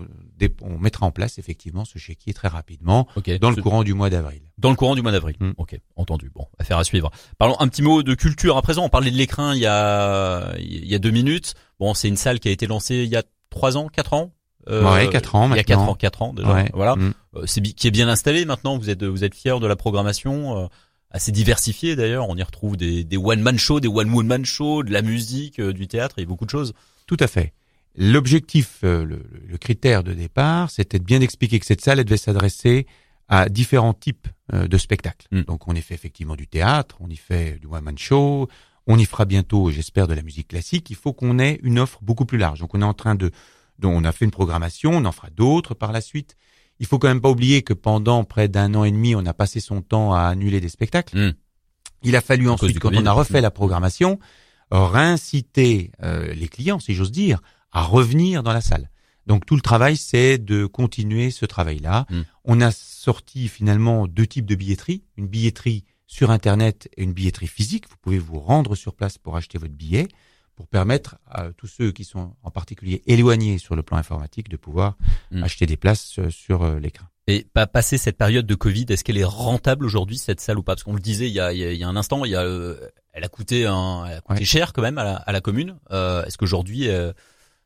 on 0.62 0.78
mettra 0.78 1.06
en 1.06 1.12
place 1.12 1.38
effectivement 1.40 1.86
ce 1.86 1.98
chéquier 1.98 2.34
très 2.34 2.50
rapidement 2.50 3.08
Ok. 3.16 3.32
dans 3.40 3.50
le 3.50 3.62
courant 3.62 3.84
du 3.84 3.94
mois 3.94 4.10
d'avril. 4.10 4.42
Dans 4.58 4.70
le 4.70 4.76
courant 4.76 4.96
du 4.96 5.02
mois 5.02 5.12
d'avril. 5.14 5.38
Mm. 5.40 5.52
Ok, 5.58 5.80
entendu. 5.96 6.30
Bon, 6.36 6.48
affaire 6.60 6.78
à 6.78 6.84
suivre. 6.84 7.12
Parlons 7.38 7.56
un 7.60 7.68
petit 7.70 7.82
mot 7.82 8.04
de 8.04 8.14
culture 8.14 8.58
à 8.58 8.62
présent. 8.62 8.84
On 8.84 8.90
parlait 8.90 9.12
de 9.12 9.16
l'écrin 9.18 9.54
il 9.56 9.62
y 9.62 9.66
a 9.68 10.54
il 10.60 10.86
y 10.86 10.96
a 10.96 11.00
deux 11.00 11.12
minutes. 11.12 11.54
Bon, 11.80 11.94
c'est 11.94 12.08
une 12.10 12.18
salle 12.18 12.40
qui 12.40 12.50
a 12.50 12.52
été 12.52 12.68
lancée 12.68 13.04
il 13.04 13.10
y 13.10 13.16
a 13.16 13.24
trois 13.50 13.78
ans, 13.78 13.88
quatre 13.88 14.14
ans. 14.14 14.34
Euh, 14.68 14.84
Ouais, 14.84 15.08
quatre 15.10 15.36
ans 15.36 15.50
Il 15.52 15.56
y 15.56 15.60
a 15.60 15.64
quatre 15.64 15.78
maintenant. 15.80 15.92
ans, 15.92 15.96
quatre 15.96 16.22
ans 16.22 16.34
déjà. 16.34 16.54
Ouais. 16.54 16.70
Voilà. 16.74 16.96
Mm. 16.96 17.14
Euh, 17.36 17.46
c'est 17.46 17.62
qui 17.62 17.88
est 17.88 17.92
bien 17.92 18.10
installé 18.10 18.44
maintenant. 18.46 18.78
Vous 18.78 18.90
êtes 18.90 19.04
vous 19.04 19.24
êtes 19.24 19.36
fiers 19.36 19.60
de 19.62 19.68
la 19.68 19.76
programmation. 19.76 20.64
euh, 20.64 20.68
assez 21.12 21.32
diversifiée 21.32 21.96
d'ailleurs. 21.96 22.28
On 22.28 22.36
y 22.36 22.44
retrouve 22.44 22.76
des, 22.76 23.06
des 23.06 23.16
one 23.16 23.40
man 23.40 23.58
shows, 23.58 23.80
des 23.80 23.88
one 23.88 24.12
woman 24.12 24.44
shows, 24.44 24.84
de 24.84 24.92
la 24.92 25.02
musique, 25.02 25.60
euh, 25.62 25.72
du 25.72 25.88
théâtre 25.88 26.20
et 26.20 26.26
beaucoup 26.26 26.44
de 26.44 26.50
choses. 26.50 26.74
Tout 27.08 27.16
à 27.22 27.28
fait. 27.28 27.54
L'objectif, 27.98 28.80
euh, 28.84 29.06
le, 29.06 29.24
le 29.48 29.58
critère 29.58 30.04
de 30.04 30.14
départ, 30.14 30.70
c'était 30.70 31.00
de 31.00 31.04
bien 31.04 31.22
expliquer 31.22 31.60
que 31.60 31.66
cette 31.66 31.82
salle 31.82 32.00
elle 32.00 32.06
devait 32.06 32.18
s'adresser 32.18 32.88
à 33.28 33.50
différents 33.50 33.94
types 33.94 34.28
euh, 34.54 34.68
de 34.68 34.78
spectacles. 34.78 35.28
Mm. 35.32 35.42
Donc 35.42 35.68
on 35.68 35.74
y 35.74 35.82
fait 35.82 35.96
effectivement 35.96 36.36
du 36.36 36.48
théâtre, 36.48 36.98
on 37.00 37.10
y 37.10 37.16
fait 37.16 37.60
du 37.60 37.68
one-man 37.68 37.98
show, 37.98 38.48
on 38.88 38.98
y 39.00 39.06
fera 39.06 39.26
bientôt, 39.26 39.72
j'espère, 39.72 40.08
de 40.08 40.14
la 40.14 40.22
musique 40.22 40.50
classique. 40.50 40.90
Il 40.90 40.96
faut 40.96 41.14
qu'on 41.14 41.40
ait 41.40 41.60
une 41.64 41.80
offre 41.80 42.00
beaucoup 42.02 42.26
plus 42.26 42.38
large. 42.38 42.60
Donc 42.60 42.76
on 42.76 42.82
est 42.82 42.86
en 42.86 42.94
train 42.94 43.16
de, 43.16 43.32
dont 43.80 43.92
on 43.92 44.04
a 44.04 44.12
fait 44.12 44.26
une 44.26 44.32
programmation, 44.32 44.92
on 44.92 45.06
en 45.06 45.12
fera 45.12 45.30
d'autres 45.32 45.74
par 45.74 45.92
la 45.92 46.02
suite. 46.02 46.36
Il 46.80 46.86
faut 46.86 47.00
quand 47.00 47.08
même 47.08 47.22
pas 47.22 47.30
oublier 47.30 47.62
que 47.62 47.74
pendant 47.74 48.24
près 48.26 48.48
d'un 48.48 48.76
an 48.76 48.84
et 48.84 48.92
demi, 48.92 49.16
on 49.16 49.26
a 49.26 49.34
passé 49.34 49.60
son 49.60 49.82
temps 49.82 50.14
à 50.14 50.22
annuler 50.24 50.60
des 50.60 50.70
spectacles. 50.70 51.18
Mm. 51.18 51.34
Il 52.04 52.16
a 52.16 52.22
fallu 52.22 52.50
ensuite, 52.50 52.78
quand 52.78 52.90
Covid. 52.90 53.02
on 53.02 53.06
a 53.08 53.12
refait 53.14 53.42
la 53.42 53.50
programmation, 53.50 54.20
réinciter 54.70 55.92
euh, 56.04 56.34
les 56.34 56.48
clients, 56.48 56.80
si 56.80 56.94
j'ose 56.94 57.12
dire, 57.12 57.42
à 57.76 57.84
revenir 57.84 58.42
dans 58.42 58.54
la 58.54 58.62
salle. 58.62 58.90
Donc 59.28 59.46
tout 59.46 59.56
le 59.56 59.62
travail, 59.62 59.98
c'est 59.98 60.38
de 60.38 60.66
continuer 60.66 61.30
ce 61.32 61.46
travail-là. 61.46 62.06
Mm. 62.10 62.22
On 62.46 62.62
a 62.62 62.72
sorti 62.72 63.48
finalement 63.48 64.08
deux 64.08 64.28
types 64.28 64.46
de 64.46 64.56
billetterie, 64.56 65.04
une 65.18 65.28
billetterie 65.28 65.84
sur 66.08 66.32
Internet 66.32 66.88
et 66.96 67.04
une 67.04 67.14
billetterie 67.14 67.48
physique. 67.48 67.90
Vous 67.90 67.98
pouvez 68.02 68.20
vous 68.20 68.40
rendre 68.40 68.76
sur 68.76 68.94
place 68.94 69.18
pour 69.18 69.36
acheter 69.36 69.58
votre 69.58 69.74
billet, 69.74 70.08
pour 70.56 70.68
permettre 70.68 71.18
à 71.30 71.50
tous 71.58 71.68
ceux 71.68 71.92
qui 71.92 72.06
sont 72.06 72.36
en 72.44 72.52
particulier 72.52 73.02
éloignés 73.08 73.58
sur 73.58 73.76
le 73.76 73.84
plan 73.84 73.98
informatique 73.98 74.48
de 74.48 74.58
pouvoir 74.58 74.96
Mm. 75.32 75.44
acheter 75.44 75.66
des 75.66 75.76
places 75.78 76.18
euh, 76.20 76.30
sur 76.30 76.62
euh, 76.64 76.80
l'écran. 76.80 77.08
Et 77.28 77.44
pas 77.52 77.66
passer 77.66 77.98
cette 77.98 78.18
période 78.18 78.46
de 78.46 78.54
Covid, 78.56 78.86
est-ce 78.90 79.04
qu'elle 79.04 79.18
est 79.18 79.24
rentable 79.24 79.84
aujourd'hui 79.86 80.18
cette 80.20 80.40
salle 80.40 80.60
ou 80.60 80.64
pas? 80.64 80.76
Parce 80.76 80.84
qu'on 80.84 80.94
le 80.94 81.00
disait 81.00 81.28
il 81.28 81.34
y 81.34 81.40
a, 81.40 81.52
il 81.52 81.58
y 81.60 81.66
a, 81.66 81.72
il 81.74 81.80
y 81.80 81.84
a 81.84 81.88
un 81.90 81.96
instant, 81.96 82.24
il 82.24 82.32
y 82.32 82.36
a, 82.36 82.44
euh, 82.44 82.78
elle 83.12 83.24
a 83.24 83.28
coûté, 83.28 83.66
un, 83.66 84.06
elle 84.06 84.18
a 84.18 84.22
coûté 84.22 84.40
Ouais. 84.42 84.46
cher 84.46 84.72
quand 84.72 84.84
même 84.84 85.00
à 85.00 85.04
la, 85.04 85.16
à 85.16 85.32
la 85.32 85.42
commune. 85.42 85.78
Euh, 85.92 86.24
est-ce 86.26 86.38
qu'aujourd'hui, 86.38 86.88
euh, 86.88 87.12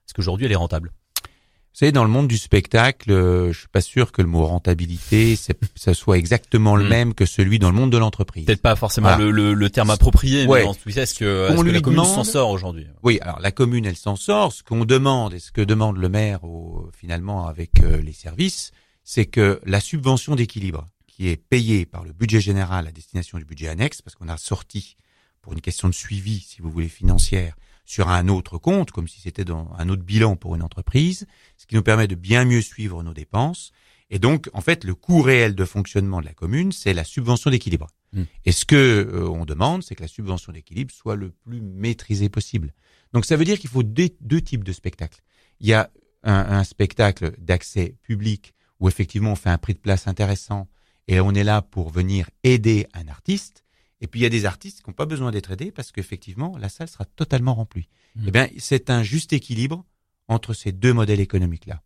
est-ce 0.10 0.13
qu'aujourd'hui 0.16 0.48
elle 0.48 0.51
est 0.51 0.56
rentable 0.56 0.92
Vous 1.24 1.30
savez, 1.74 1.92
dans 1.92 2.04
le 2.04 2.10
monde 2.10 2.28
du 2.28 2.39
spectacle, 2.39 3.12
euh, 3.12 3.54
je 3.54 3.60
suis 3.60 3.68
pas 3.68 3.80
sûr 3.82 4.12
que 4.12 4.24
le 4.24 4.28
mot 4.28 4.44
rentabilité, 4.44 5.38
ça 5.75 5.94
soit 5.94 6.18
exactement 6.18 6.75
le 6.75 6.86
Mm. 6.86 6.89
même 6.89 7.13
que 7.13 7.25
celui 7.28 7.60
dans 7.60 7.70
le 7.70 7.75
monde 7.75 7.92
de 7.92 7.98
l'entreprise. 8.00 8.46
Peut-être 8.46 8.63
pas 8.63 8.75
forcément 8.75 9.10
Voilà. 9.10 9.24
le, 9.24 9.30
le, 9.32 9.54
le 9.54 9.70
terme 9.70 9.92
approprié, 9.92 10.48
Ouais. 10.48 10.62
mais 10.63 10.68
en 10.68 10.74
tout 10.74 10.89
cas, 10.89 11.04
est-ce 11.04 11.13
que, 11.13 11.48
la 11.72 11.82
commune 11.82 12.04
s'en 12.06 12.24
sort 12.24 12.50
aujourd'hui 12.50 12.88
Oui, 13.04 13.20
alors 13.22 13.39
la 13.39 13.51
commune, 13.51 13.86
elle 13.86 13.96
s'en 13.98 14.16
sort. 14.16 14.51
Ce 14.51 14.63
qu'on 14.63 14.84
demande 14.84 15.36
et 15.36 15.39
ce 15.39 15.51
que 15.51 15.62
demande 15.62 15.98
le 15.98 16.10
maire 16.10 16.44
au, 16.44 16.89
finalement 16.98 17.46
avec 17.48 17.84
euh, 17.84 18.01
les 18.01 18.13
services, 18.13 18.72
c'est 19.04 19.25
que 19.28 19.62
la 19.63 19.80
subvention 19.80 20.36
d'équilibre 20.36 20.88
qui 21.06 21.28
est 21.28 21.38
payée 21.38 21.86
par 21.86 22.04
le 22.04 22.13
budget 22.13 22.42
général 22.42 22.88
à 22.88 22.92
destination 22.92 23.38
du 23.38 23.46
budget 23.46 23.68
annexe, 23.68 24.01
parce 24.01 24.16
qu'on 24.16 24.28
a 24.30 24.38
sorti 24.38 24.96
pour 25.42 25.54
une 25.54 25.62
question 25.62 25.88
de 25.88 25.94
suivi, 25.94 26.39
si 26.39 26.62
vous 26.62 26.72
voulez, 26.72 26.89
financière, 26.89 27.56
sur 27.89 28.10
un 28.10 28.27
autre 28.27 28.60
compte, 28.60 28.91
comme 28.91 29.08
si 29.08 29.19
c'était 29.19 29.46
dans 29.46 29.74
un 29.79 29.89
autre 29.89 30.03
bilan 30.03 30.36
pour 30.36 30.55
une 30.55 30.62
entreprise, 30.62 31.25
ce 31.58 31.65
qui 31.65 31.74
nous 31.74 31.81
permet 31.81 32.08
de 32.08 32.13
bien 32.13 32.46
mieux 32.46 32.62
suivre 32.62 33.01
nos 33.01 33.15
dépenses. 33.15 33.72
Et 34.12 34.19
donc, 34.19 34.48
en 34.53 34.62
fait, 34.62 34.84
le 34.84 34.93
coût 34.93 35.24
réel 35.24 35.55
de 35.55 35.65
fonctionnement 35.65 36.22
de 36.22 36.25
la 36.27 36.36
commune, 36.36 36.72
c'est 36.72 36.93
la 36.93 37.03
subvention 37.03 37.50
d'équilibre. 37.50 37.88
Mm. 38.13 38.24
Et 38.46 38.51
ce 38.51 38.65
que 38.65 38.75
euh, 38.75 39.27
on 39.29 39.43
demande, 39.43 39.81
c'est 39.81 39.96
que 39.96 40.03
la 40.03 40.08
subvention 40.08 40.53
d'équilibre 40.53 40.93
soit 40.93 41.15
le 41.15 41.31
plus 41.31 41.62
maîtrisée 41.62 42.29
possible. 42.29 42.75
Donc, 43.13 43.25
ça 43.25 43.36
veut 43.36 43.46
dire 43.46 43.58
qu'il 43.58 43.72
faut 43.72 43.81
deux, 43.81 44.10
deux 44.22 44.41
types 44.41 44.63
de 44.63 44.72
spectacles. 44.72 45.22
Il 45.60 45.67
y 45.67 45.74
a 45.74 45.89
un, 46.22 46.60
un 46.60 46.63
spectacle 46.63 47.34
d'accès 47.39 47.96
public 48.03 48.53
où 48.79 48.88
effectivement 48.88 49.31
on 49.31 49.36
fait 49.36 49.50
un 49.50 49.58
prix 49.58 49.74
de 49.74 49.79
place 49.79 50.08
intéressant 50.08 50.67
et 51.08 51.19
on 51.19 51.31
est 51.31 51.43
là 51.43 51.63
pour 51.63 51.89
venir 51.89 52.29
aider 52.43 52.86
un 52.93 53.08
artiste. 53.08 53.63
Et 54.01 54.08
puis 54.08 54.20
il 54.22 54.24
y 54.24 54.25
a 54.25 54.29
des 54.29 54.46
artistes 54.46 54.82
qui 54.82 54.89
n'ont 54.89 54.94
pas 54.96 55.06
besoin 55.06 55.32
d'être 55.32 55.51
aidés 55.51 55.72
parce 55.72 55.91
qu'effectivement 55.91 56.58
la 56.58 56.70
salle 56.70 56.88
sera 56.88 57.06
totalement 57.06 57.53
remplie. 57.53 57.89
Mm. 58.15 58.24
Eh 58.27 58.32
bien, 58.32 58.48
c'est 58.58 58.89
un 58.89 59.03
juste 59.03 59.34
équilibre 59.34 59.86
entre 60.27 60.53
ces 60.53 60.72
deux 60.72 60.94
modèles 60.94 61.20
économiques 61.20 61.65
là. 61.65 61.82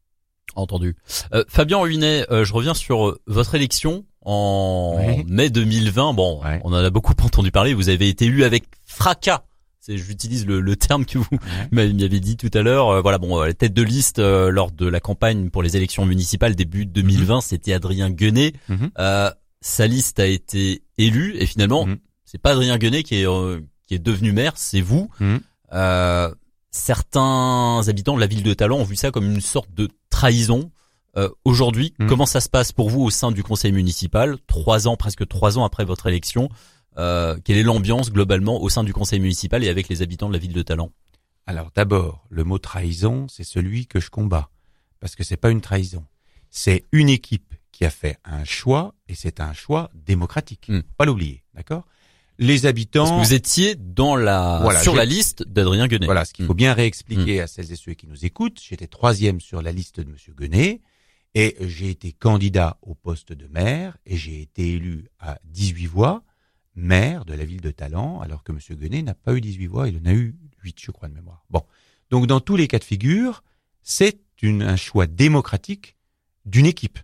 Entendu. 0.56 0.96
Euh, 1.34 1.44
Fabien 1.48 1.84
Huinet, 1.84 2.26
euh, 2.32 2.46
je 2.46 2.54
reviens 2.54 2.76
sur 2.76 3.08
euh, 3.10 3.22
votre 3.26 3.56
élection 3.56 4.06
en 4.22 5.00
mai 5.26 5.50
2020. 5.50 6.14
Bon, 6.14 6.42
Ouais. 6.44 6.62
on 6.64 6.70
en 6.74 6.76
a 6.76 6.90
beaucoup 6.92 7.14
entendu 7.24 7.50
parler. 7.52 7.74
Vous 7.74 7.90
avez 7.90 8.08
été 8.10 8.26
élu 8.26 8.44
avec 8.44 8.66
fracas. 8.86 9.44
J'utilise 9.88 10.46
le, 10.46 10.62
le 10.62 10.76
terme 10.78 11.06
que 11.06 11.18
vous 11.18 11.28
m'avez 11.72 12.20
dit 12.20 12.38
tout 12.38 12.52
à 12.54 12.62
l'heure. 12.62 12.90
Euh, 12.90 13.02
voilà, 13.02 13.18
bon, 13.18 13.42
euh, 13.42 13.48
la 13.48 13.54
tête 13.54 13.74
de 13.74 13.82
liste 13.82 14.20
euh, 14.20 14.50
lors 14.52 14.72
de 14.72 14.88
la 14.88 15.00
campagne 15.00 15.50
pour 15.50 15.64
les 15.64 15.76
élections 15.76 16.06
municipales 16.06 16.56
début 16.56 16.86
2020, 16.86 17.42
c'était 17.42 17.74
Adrien 17.74 18.10
Guenet. 18.12 18.54
Mhm. 18.70 18.92
Sa 19.66 19.88
liste 19.88 20.20
a 20.20 20.26
été 20.28 20.84
élue 20.98 21.36
et 21.38 21.46
finalement, 21.46 21.86
Mhm. 21.88 21.98
c'est 22.26 22.38
pas 22.38 22.52
Adrien 22.52 22.78
Guenet 22.78 23.04
qui 23.04 23.16
est 23.16 23.26
euh, 23.28 23.62
qui 23.88 23.96
est 23.96 24.00
devenu 24.00 24.32
maire, 24.34 24.54
c'est 24.58 24.82
vous. 24.82 25.10
Mhm. 25.20 25.40
Euh, 25.74 26.34
certains 26.88 27.82
habitants 27.88 28.16
de 28.16 28.20
la 28.20 28.28
ville 28.28 28.44
de 28.44 28.54
Talent 28.54 28.78
ont 28.80 28.84
vu 28.84 28.96
ça 28.96 29.12
comme 29.12 29.26
une 29.26 29.42
sorte 29.42 29.74
de 29.74 29.90
trahison. 30.10 30.72
Euh, 31.16 31.30
Aujourd'hui, 31.46 31.94
Mhm. 32.00 32.08
comment 32.08 32.26
ça 32.26 32.42
se 32.42 32.50
passe 32.50 32.72
pour 32.72 32.90
vous 32.90 33.02
au 33.04 33.10
sein 33.10 33.32
du 33.32 33.44
conseil 33.44 33.72
municipal, 33.72 34.38
trois 34.48 34.88
ans, 34.88 34.98
presque 34.98 35.28
trois 35.28 35.58
ans 35.58 35.64
après 35.66 35.86
votre 35.86 36.08
élection 36.08 36.50
euh, 36.98 37.38
Quelle 37.44 37.58
est 37.58 37.64
l'ambiance 37.64 38.12
globalement 38.12 38.62
au 38.62 38.70
sein 38.70 38.84
du 38.84 38.94
conseil 38.94 39.20
municipal 39.20 39.64
et 39.64 39.70
avec 39.70 39.90
les 39.90 40.02
habitants 40.04 40.28
de 40.28 40.34
la 40.34 40.40
ville 40.40 40.54
de 40.54 40.62
Talent 40.62 40.92
Alors 41.48 41.72
d'abord, 41.76 42.26
le 42.30 42.44
mot 42.44 42.58
trahison, 42.60 43.28
c'est 43.30 43.44
celui 43.44 43.88
que 43.88 44.00
je 44.00 44.10
combats. 44.12 44.50
Parce 45.00 45.16
que 45.16 45.24
c'est 45.24 45.38
pas 45.38 45.50
une 45.50 45.62
trahison. 45.62 46.06
C'est 46.52 46.84
une 46.92 47.10
équipe 47.10 47.56
qui 47.74 47.84
a 47.84 47.90
fait 47.90 48.18
un 48.24 48.46
choix, 48.46 48.96
et 49.10 49.16
c'est 49.16 49.42
un 49.42 49.52
choix 49.52 49.92
démocratique. 49.94 50.68
Hmm. 50.70 50.82
Pas 50.96 51.04
l'oublier, 51.04 51.44
d'accord? 51.54 51.86
Les 52.40 52.66
habitants... 52.66 53.06
Parce 53.06 53.22
que 53.22 53.28
vous 53.28 53.34
étiez 53.34 53.76
dans 53.76 54.16
la 54.16 54.60
Voilà, 54.62 54.82
sur 54.82 54.96
la 54.96 55.06
liste 55.06 55.44
d'Adrien 55.44 55.88
Guenet. 55.88 56.06
Voilà, 56.06 56.24
ce 56.24 56.34
qu'il 56.34 56.46
faut 56.46 56.54
Mm. 56.54 56.58
bien 56.58 56.74
réexpliquer 56.74 57.42
à 57.42 57.48
celles 57.48 57.72
et 57.72 57.76
ceux 57.76 57.94
qui 57.94 58.08
nous 58.08 58.26
écoutent. 58.26 58.62
J'étais 58.64 58.88
troisième 58.88 59.42
sur 59.42 59.62
la 59.62 59.72
liste 59.72 60.00
de 60.00 60.10
Monsieur 60.10 60.34
Guenet 60.34 60.82
et 61.36 61.58
j'ai 61.60 61.90
été 61.90 62.12
candidat 62.12 62.78
au 62.82 62.96
poste 62.96 63.34
de 63.34 63.48
maire 63.48 63.98
et 64.06 64.18
j'ai 64.18 64.42
été 64.42 64.74
élu 64.74 65.10
à 65.20 65.40
18 65.46 65.86
voix 65.88 66.24
maire 66.76 67.26
de 67.26 67.34
la 67.34 67.46
ville 67.46 67.62
de 67.62 67.70
Talent, 67.72 68.20
alors 68.22 68.44
que 68.44 68.52
Monsieur 68.52 68.76
Guenet 68.76 69.04
n'a 69.04 69.14
pas 69.14 69.34
eu 69.36 69.42
18 69.42 69.68
voix, 69.68 69.88
il 69.88 70.00
en 70.00 70.06
a 70.06 70.14
eu 70.14 70.36
8, 70.64 70.78
je 70.82 70.92
crois, 70.92 71.08
de 71.08 71.14
mémoire. 71.14 71.46
Bon. 71.52 71.64
Donc, 72.10 72.26
dans 72.26 72.40
tous 72.40 72.56
les 72.56 72.68
cas 72.68 72.80
de 72.80 72.84
figure, 72.84 73.44
c'est 73.84 74.20
un 74.44 74.76
choix 74.76 75.06
démocratique 75.08 75.96
d'une 76.46 76.66
équipe. 76.66 77.00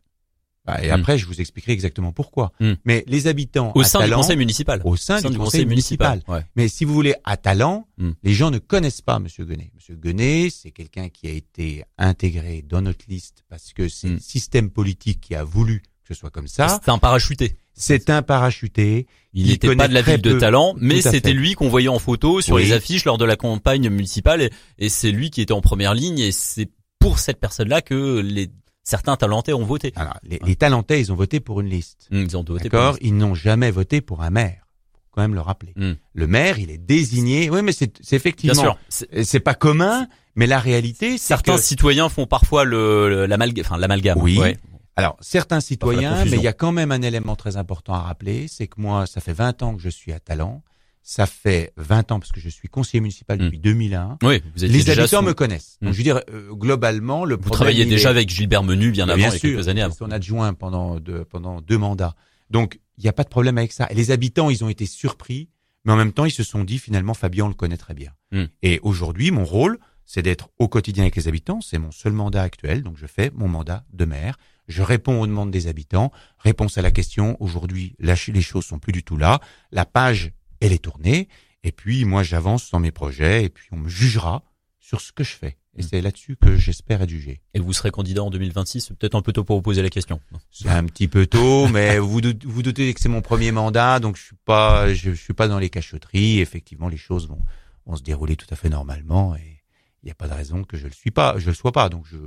Bah, 0.75 0.83
et 0.83 0.89
Mm. 0.89 0.91
après, 0.91 1.17
je 1.17 1.25
vous 1.25 1.39
expliquerai 1.41 1.71
exactement 1.73 2.11
pourquoi. 2.11 2.51
Mm. 2.59 2.73
Mais 2.85 3.03
les 3.07 3.27
habitants 3.27 3.71
Au 3.75 3.83
sein 3.83 4.05
du 4.05 4.13
conseil 4.13 4.37
municipal. 4.37 4.81
au 4.83 4.95
sein, 4.95 5.21
du, 5.21 5.37
conseil, 5.37 5.65
municipal. 5.65 6.21
Ouais. 6.27 6.41
Mais 6.55 6.67
si 6.67 6.85
vous 6.85 6.93
voulez, 6.93 7.15
à 7.23 7.37
Talent, 7.37 7.87
Hmm. 7.97 8.11
les 8.23 8.33
gens 8.33 8.49
ne 8.51 8.59
connaissent 8.59 9.01
pas 9.01 9.19
Monsieur 9.19 9.43
Guenet. 9.45 9.71
Monsieur 9.75 9.95
Guenet, 9.95 10.49
c'est 10.51 10.71
quelqu'un 10.71 11.09
qui 11.09 11.27
a 11.27 11.31
été 11.31 11.83
intégré 11.97 12.63
dans 12.67 12.81
notre 12.81 13.05
liste 13.09 13.43
parce 13.49 13.73
que 13.73 13.89
c'est 13.89 14.07
Hmm. 14.07 14.13
le 14.13 14.19
système 14.19 14.69
politique 14.69 15.19
qui 15.21 15.35
a 15.35 15.43
voulu 15.43 15.81
que 15.81 16.15
ce 16.15 16.19
soit 16.19 16.29
comme 16.29 16.47
ça. 16.47 16.69
C'était 16.69 16.91
un 16.91 16.97
parachuté. 16.97 17.57
C'est 17.73 18.09
un 18.09 18.21
parachuté. 18.21 19.05
Il 19.33 19.47
n'était 19.47 19.75
pas 19.75 19.87
de 19.87 19.93
la 19.93 20.01
ville 20.01 20.21
de 20.21 20.33
peu. 20.33 20.37
Talent, 20.39 20.73
mais 20.77 21.01
c'était 21.01 21.33
lui 21.33 21.53
qu'on 21.53 21.69
voyait 21.69 21.87
en 21.87 21.99
photo 21.99 22.41
sur 22.41 22.55
Oui. 22.55 22.63
les 22.63 22.71
affiches 22.73 23.05
lors 23.05 23.17
de 23.17 23.25
la 23.25 23.35
campagne 23.35 23.89
municipale 23.89 24.41
et, 24.41 24.49
et 24.79 24.89
c'est 24.89 25.11
lui 25.11 25.29
qui 25.29 25.41
était 25.41 25.53
en 25.53 25.61
première 25.61 25.93
ligne 25.93 26.19
et 26.19 26.31
c'est 26.31 26.69
pour 26.99 27.19
cette 27.19 27.39
personne-là 27.39 27.81
que 27.81 28.19
les 28.19 28.49
certains 28.83 29.15
talentés 29.15 29.53
ont 29.53 29.63
voté. 29.65 29.93
Alors, 29.95 30.17
les, 30.23 30.39
les 30.45 30.55
talentais, 30.55 30.99
ils 30.99 31.11
ont 31.11 31.15
voté 31.15 31.39
pour 31.39 31.61
une 31.61 31.69
liste. 31.69 32.07
Hum, 32.11 32.21
Ils 32.23 32.37
ont 32.37 32.43
voté 32.43 32.69
pour 32.69 32.97
Ils 33.01 33.15
n'ont 33.15 33.35
jamais 33.35 33.71
voté 33.71 34.01
pour 34.01 34.21
un 34.23 34.29
maire. 34.29 34.67
Faut 35.03 35.09
quand 35.15 35.21
même 35.21 35.33
le 35.35 35.41
rappeler. 35.41 35.73
Hmm. 35.75 35.93
Le 36.13 36.27
maire, 36.27 36.59
il 36.59 36.69
est 36.71 36.77
désigné. 36.77 37.49
Oui, 37.49 37.61
mais 37.61 37.71
c'est 37.71 37.93
c'est 38.01 38.11
Bien 38.11 38.17
effectivement. 38.17 38.61
sûr. 38.61 38.77
C'est- 38.89 39.39
pas 39.39 39.55
commun, 39.55 40.07
mais 40.35 40.47
la 40.47 40.59
réalité, 40.59 41.17
c'est 41.17 41.27
Certains 41.27 41.55
que 41.55 41.61
citoyens 41.61 42.09
font 42.09 42.25
parfois 42.27 42.63
le 42.63 43.25
l'amalgame, 43.25 43.65
enfin 43.65 43.77
l'amalgame. 43.77 44.19
Oui. 44.21 44.37
Ouais. 44.37 44.57
Alors, 44.95 45.15
certains 45.21 45.61
citoyens, 45.61 46.25
mais 46.25 46.31
il 46.37 46.41
y 46.41 46.47
a 46.47 46.53
quand 46.53 46.73
même 46.73 46.91
un 46.91 47.01
élément 47.01 47.37
très 47.37 47.55
important 47.55 47.93
à 47.93 47.99
rappeler, 48.01 48.47
c'est 48.49 48.67
que 48.67 48.81
moi, 48.81 49.05
ça 49.07 49.21
fait 49.21 49.31
20 49.33 49.63
ans 49.63 49.75
que 49.75 49.81
je 49.81 49.87
suis 49.89 50.11
à 50.11 50.19
Talent. 50.19 50.61
Ça 51.11 51.25
fait 51.25 51.73
20 51.75 52.11
ans 52.11 52.19
parce 52.19 52.31
que 52.31 52.39
je 52.39 52.49
suis 52.49 52.67
conseiller 52.67 53.01
municipal 53.01 53.39
Mm. 53.39 53.45
depuis 53.45 53.57
2001. 53.57 54.19
Oui, 54.21 54.43
vous 54.55 54.63
étiez 54.63 54.77
Les 54.77 54.89
habitants 54.91 55.21
sous- 55.21 55.25
me 55.25 55.33
connaissent. 55.33 55.77
Donc, 55.81 55.89
Mm. 55.89 55.93
je 55.93 55.97
veux 55.97 56.03
dire, 56.03 56.21
euh, 56.29 56.53
globalement, 56.53 57.25
le 57.25 57.33
Vous 57.33 57.41
problème, 57.49 57.75
il 57.75 57.89
déjà 57.89 58.09
est- 58.09 58.11
avec 58.11 58.29
Gilbert 58.29 58.61
Menu 58.61 58.91
bien 58.91 59.05
avant, 59.09 59.17
bien 59.17 59.29
il 59.29 59.33
y 59.33 59.35
a 59.35 59.39
sûr, 59.39 59.49
quelques 59.55 59.67
années 59.69 59.81
avant. 59.81 59.95
son 59.95 60.11
adjoint 60.11 60.53
pendant 60.53 60.99
deux, 60.99 61.25
pendant 61.25 61.61
deux 61.61 61.79
mandats. 61.79 62.13
Donc, 62.51 62.79
il 62.99 63.03
n'y 63.05 63.09
a 63.09 63.13
pas 63.13 63.23
de 63.23 63.29
problème 63.29 63.57
avec 63.57 63.71
ça. 63.71 63.87
Et 63.89 63.95
les 63.95 64.11
habitants, 64.11 64.51
ils 64.51 64.63
ont 64.63 64.69
été 64.69 64.85
surpris, 64.85 65.49
mais 65.83 65.93
en 65.93 65.95
même 65.95 66.13
temps, 66.13 66.25
ils 66.25 66.31
se 66.31 66.43
sont 66.43 66.63
dit, 66.63 66.77
finalement, 66.77 67.15
Fabien, 67.15 67.45
on 67.45 67.47
le 67.47 67.55
connaît 67.55 67.77
très 67.77 67.95
bien. 67.95 68.11
Mm. 68.31 68.43
Et 68.61 68.79
aujourd'hui, 68.83 69.31
mon 69.31 69.45
rôle, 69.45 69.79
c'est 70.05 70.21
d'être 70.21 70.49
au 70.59 70.67
quotidien 70.67 71.05
avec 71.05 71.15
les 71.15 71.27
habitants. 71.27 71.59
C'est 71.61 71.79
mon 71.79 71.89
seul 71.91 72.13
mandat 72.13 72.43
actuel. 72.43 72.83
Donc, 72.83 72.97
je 72.97 73.07
fais 73.07 73.31
mon 73.33 73.47
mandat 73.47 73.83
de 73.93 74.05
maire. 74.05 74.37
Je 74.67 74.83
réponds 74.83 75.19
aux 75.21 75.25
demandes 75.25 75.49
des 75.49 75.65
habitants. 75.65 76.11
Réponse 76.37 76.77
à 76.77 76.83
la 76.83 76.91
question. 76.91 77.35
Aujourd'hui, 77.39 77.95
les 77.97 78.41
choses 78.41 78.65
sont 78.65 78.77
plus 78.77 78.91
du 78.91 79.01
tout 79.01 79.17
là. 79.17 79.39
La 79.71 79.85
page, 79.85 80.33
elle 80.59 80.73
est 80.73 80.83
tournée. 80.83 81.27
Et 81.63 81.71
puis, 81.71 82.05
moi, 82.05 82.23
j'avance 82.23 82.71
dans 82.71 82.79
mes 82.79 82.91
projets. 82.91 83.43
Et 83.43 83.49
puis, 83.49 83.67
on 83.71 83.77
me 83.77 83.89
jugera 83.89 84.43
sur 84.79 85.01
ce 85.01 85.11
que 85.11 85.23
je 85.23 85.35
fais. 85.35 85.57
Et 85.77 85.83
Mm. 85.83 85.87
c'est 85.89 86.01
là-dessus 86.01 86.35
que 86.35 86.55
j'espère 86.57 87.01
être 87.03 87.09
jugé. 87.09 87.41
Et 87.53 87.59
vous 87.59 87.73
serez 87.73 87.91
candidat 87.91 88.23
en 88.23 88.29
2026, 88.31 88.81
c'est 88.81 88.97
peut-être 88.97 89.15
un 89.15 89.21
peu 89.21 89.31
tôt 89.33 89.43
pour 89.43 89.57
vous 89.57 89.61
poser 89.61 89.81
la 89.83 89.89
question. 89.89 90.19
C'est 90.51 90.67
un 90.69 90.83
petit 90.85 91.07
peu 91.07 91.27
tôt, 91.27 91.67
mais 91.71 91.99
vous 91.99 92.21
doutez, 92.21 92.47
vous 92.47 92.63
doutez 92.63 92.91
que 92.93 92.99
c'est 92.99 93.07
mon 93.09 93.21
premier 93.21 93.51
mandat, 93.51 93.99
donc 93.99 94.17
je 94.17 94.23
suis 94.23 94.35
pas, 94.45 94.91
je, 94.93 95.11
je 95.11 95.21
suis 95.21 95.33
pas 95.33 95.47
dans 95.47 95.59
les 95.59 95.69
cachotteries. 95.69 96.39
Effectivement, 96.39 96.89
les 96.89 96.97
choses 96.97 97.27
vont, 97.27 97.43
vont 97.85 97.95
se 97.95 98.01
dérouler 98.03 98.35
tout 98.35 98.47
à 98.49 98.55
fait 98.55 98.69
normalement 98.69 99.35
et 99.35 99.61
il 100.01 100.05
n'y 100.05 100.11
a 100.11 100.15
pas 100.15 100.27
de 100.27 100.33
raison 100.33 100.63
que 100.63 100.75
je 100.75 100.87
le 100.87 100.93
suis 100.93 101.11
pas, 101.11 101.37
je 101.37 101.47
le 101.47 101.53
sois 101.53 101.71
pas. 101.71 101.87
Donc 101.89 102.05
je, 102.09 102.17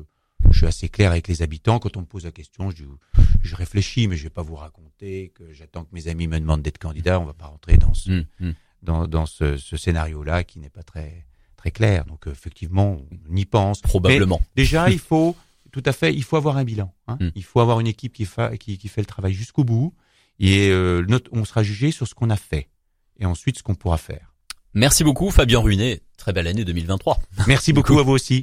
je 0.50 0.58
suis 0.58 0.66
assez 0.66 0.88
clair 0.88 1.10
avec 1.12 1.28
les 1.28 1.42
habitants. 1.42 1.78
Quand 1.78 1.96
on 1.96 2.00
me 2.00 2.06
pose 2.06 2.24
la 2.24 2.32
question, 2.32 2.70
je, 2.70 3.54
réfléchis, 3.54 4.08
mais 4.08 4.16
je 4.16 4.24
vais 4.24 4.30
pas 4.30 4.42
vous 4.42 4.56
raconter 4.56 5.32
que 5.34 5.52
j'attends 5.52 5.84
que 5.84 5.90
mes 5.92 6.08
amis 6.08 6.26
me 6.26 6.38
demandent 6.40 6.62
d'être 6.62 6.78
candidat. 6.78 7.20
On 7.20 7.24
va 7.24 7.34
pas 7.34 7.46
rentrer 7.46 7.76
dans 7.76 7.94
ce, 7.94 8.10
Hum, 8.10 8.24
hum. 8.40 8.54
dans, 8.82 9.06
dans 9.06 9.26
ce, 9.26 9.56
ce 9.56 9.76
scénario-là 9.76 10.44
qui 10.44 10.58
n'est 10.58 10.70
pas 10.70 10.82
très, 10.82 11.26
très 11.56 11.70
clair. 11.70 12.04
Donc 12.04 12.26
effectivement, 12.26 13.00
on 13.30 13.36
y 13.36 13.44
pense. 13.44 13.80
Probablement. 13.80 14.40
Déjà, 14.56 14.90
il 14.90 14.98
faut 14.98 15.36
tout 15.70 15.82
à 15.86 15.92
fait, 15.92 16.12
il 16.14 16.22
faut 16.22 16.36
avoir 16.36 16.56
un 16.58 16.64
bilan. 16.64 16.92
Hein. 17.08 17.16
Mm. 17.20 17.28
Il 17.34 17.44
faut 17.44 17.60
avoir 17.60 17.80
une 17.80 17.86
équipe 17.86 18.12
qui, 18.12 18.24
fa- 18.26 18.56
qui, 18.58 18.76
qui 18.78 18.88
fait 18.88 19.00
le 19.00 19.06
travail 19.06 19.32
jusqu'au 19.32 19.64
bout. 19.64 19.94
Et 20.38 20.68
euh, 20.70 21.04
notre- 21.08 21.30
on 21.32 21.44
sera 21.44 21.62
jugé 21.62 21.92
sur 21.92 22.06
ce 22.06 22.14
qu'on 22.14 22.28
a 22.30 22.36
fait 22.36 22.68
et 23.18 23.26
ensuite 23.26 23.56
ce 23.58 23.62
qu'on 23.62 23.74
pourra 23.74 23.96
faire. 23.98 24.34
Merci 24.74 25.04
beaucoup 25.04 25.30
Fabien 25.30 25.60
Ruinet. 25.60 26.00
Très 26.16 26.32
belle 26.32 26.46
année 26.46 26.64
2023. 26.64 27.20
Merci 27.46 27.72
beaucoup 27.74 27.98
à 27.98 28.02
vous 28.02 28.12
aussi. 28.12 28.40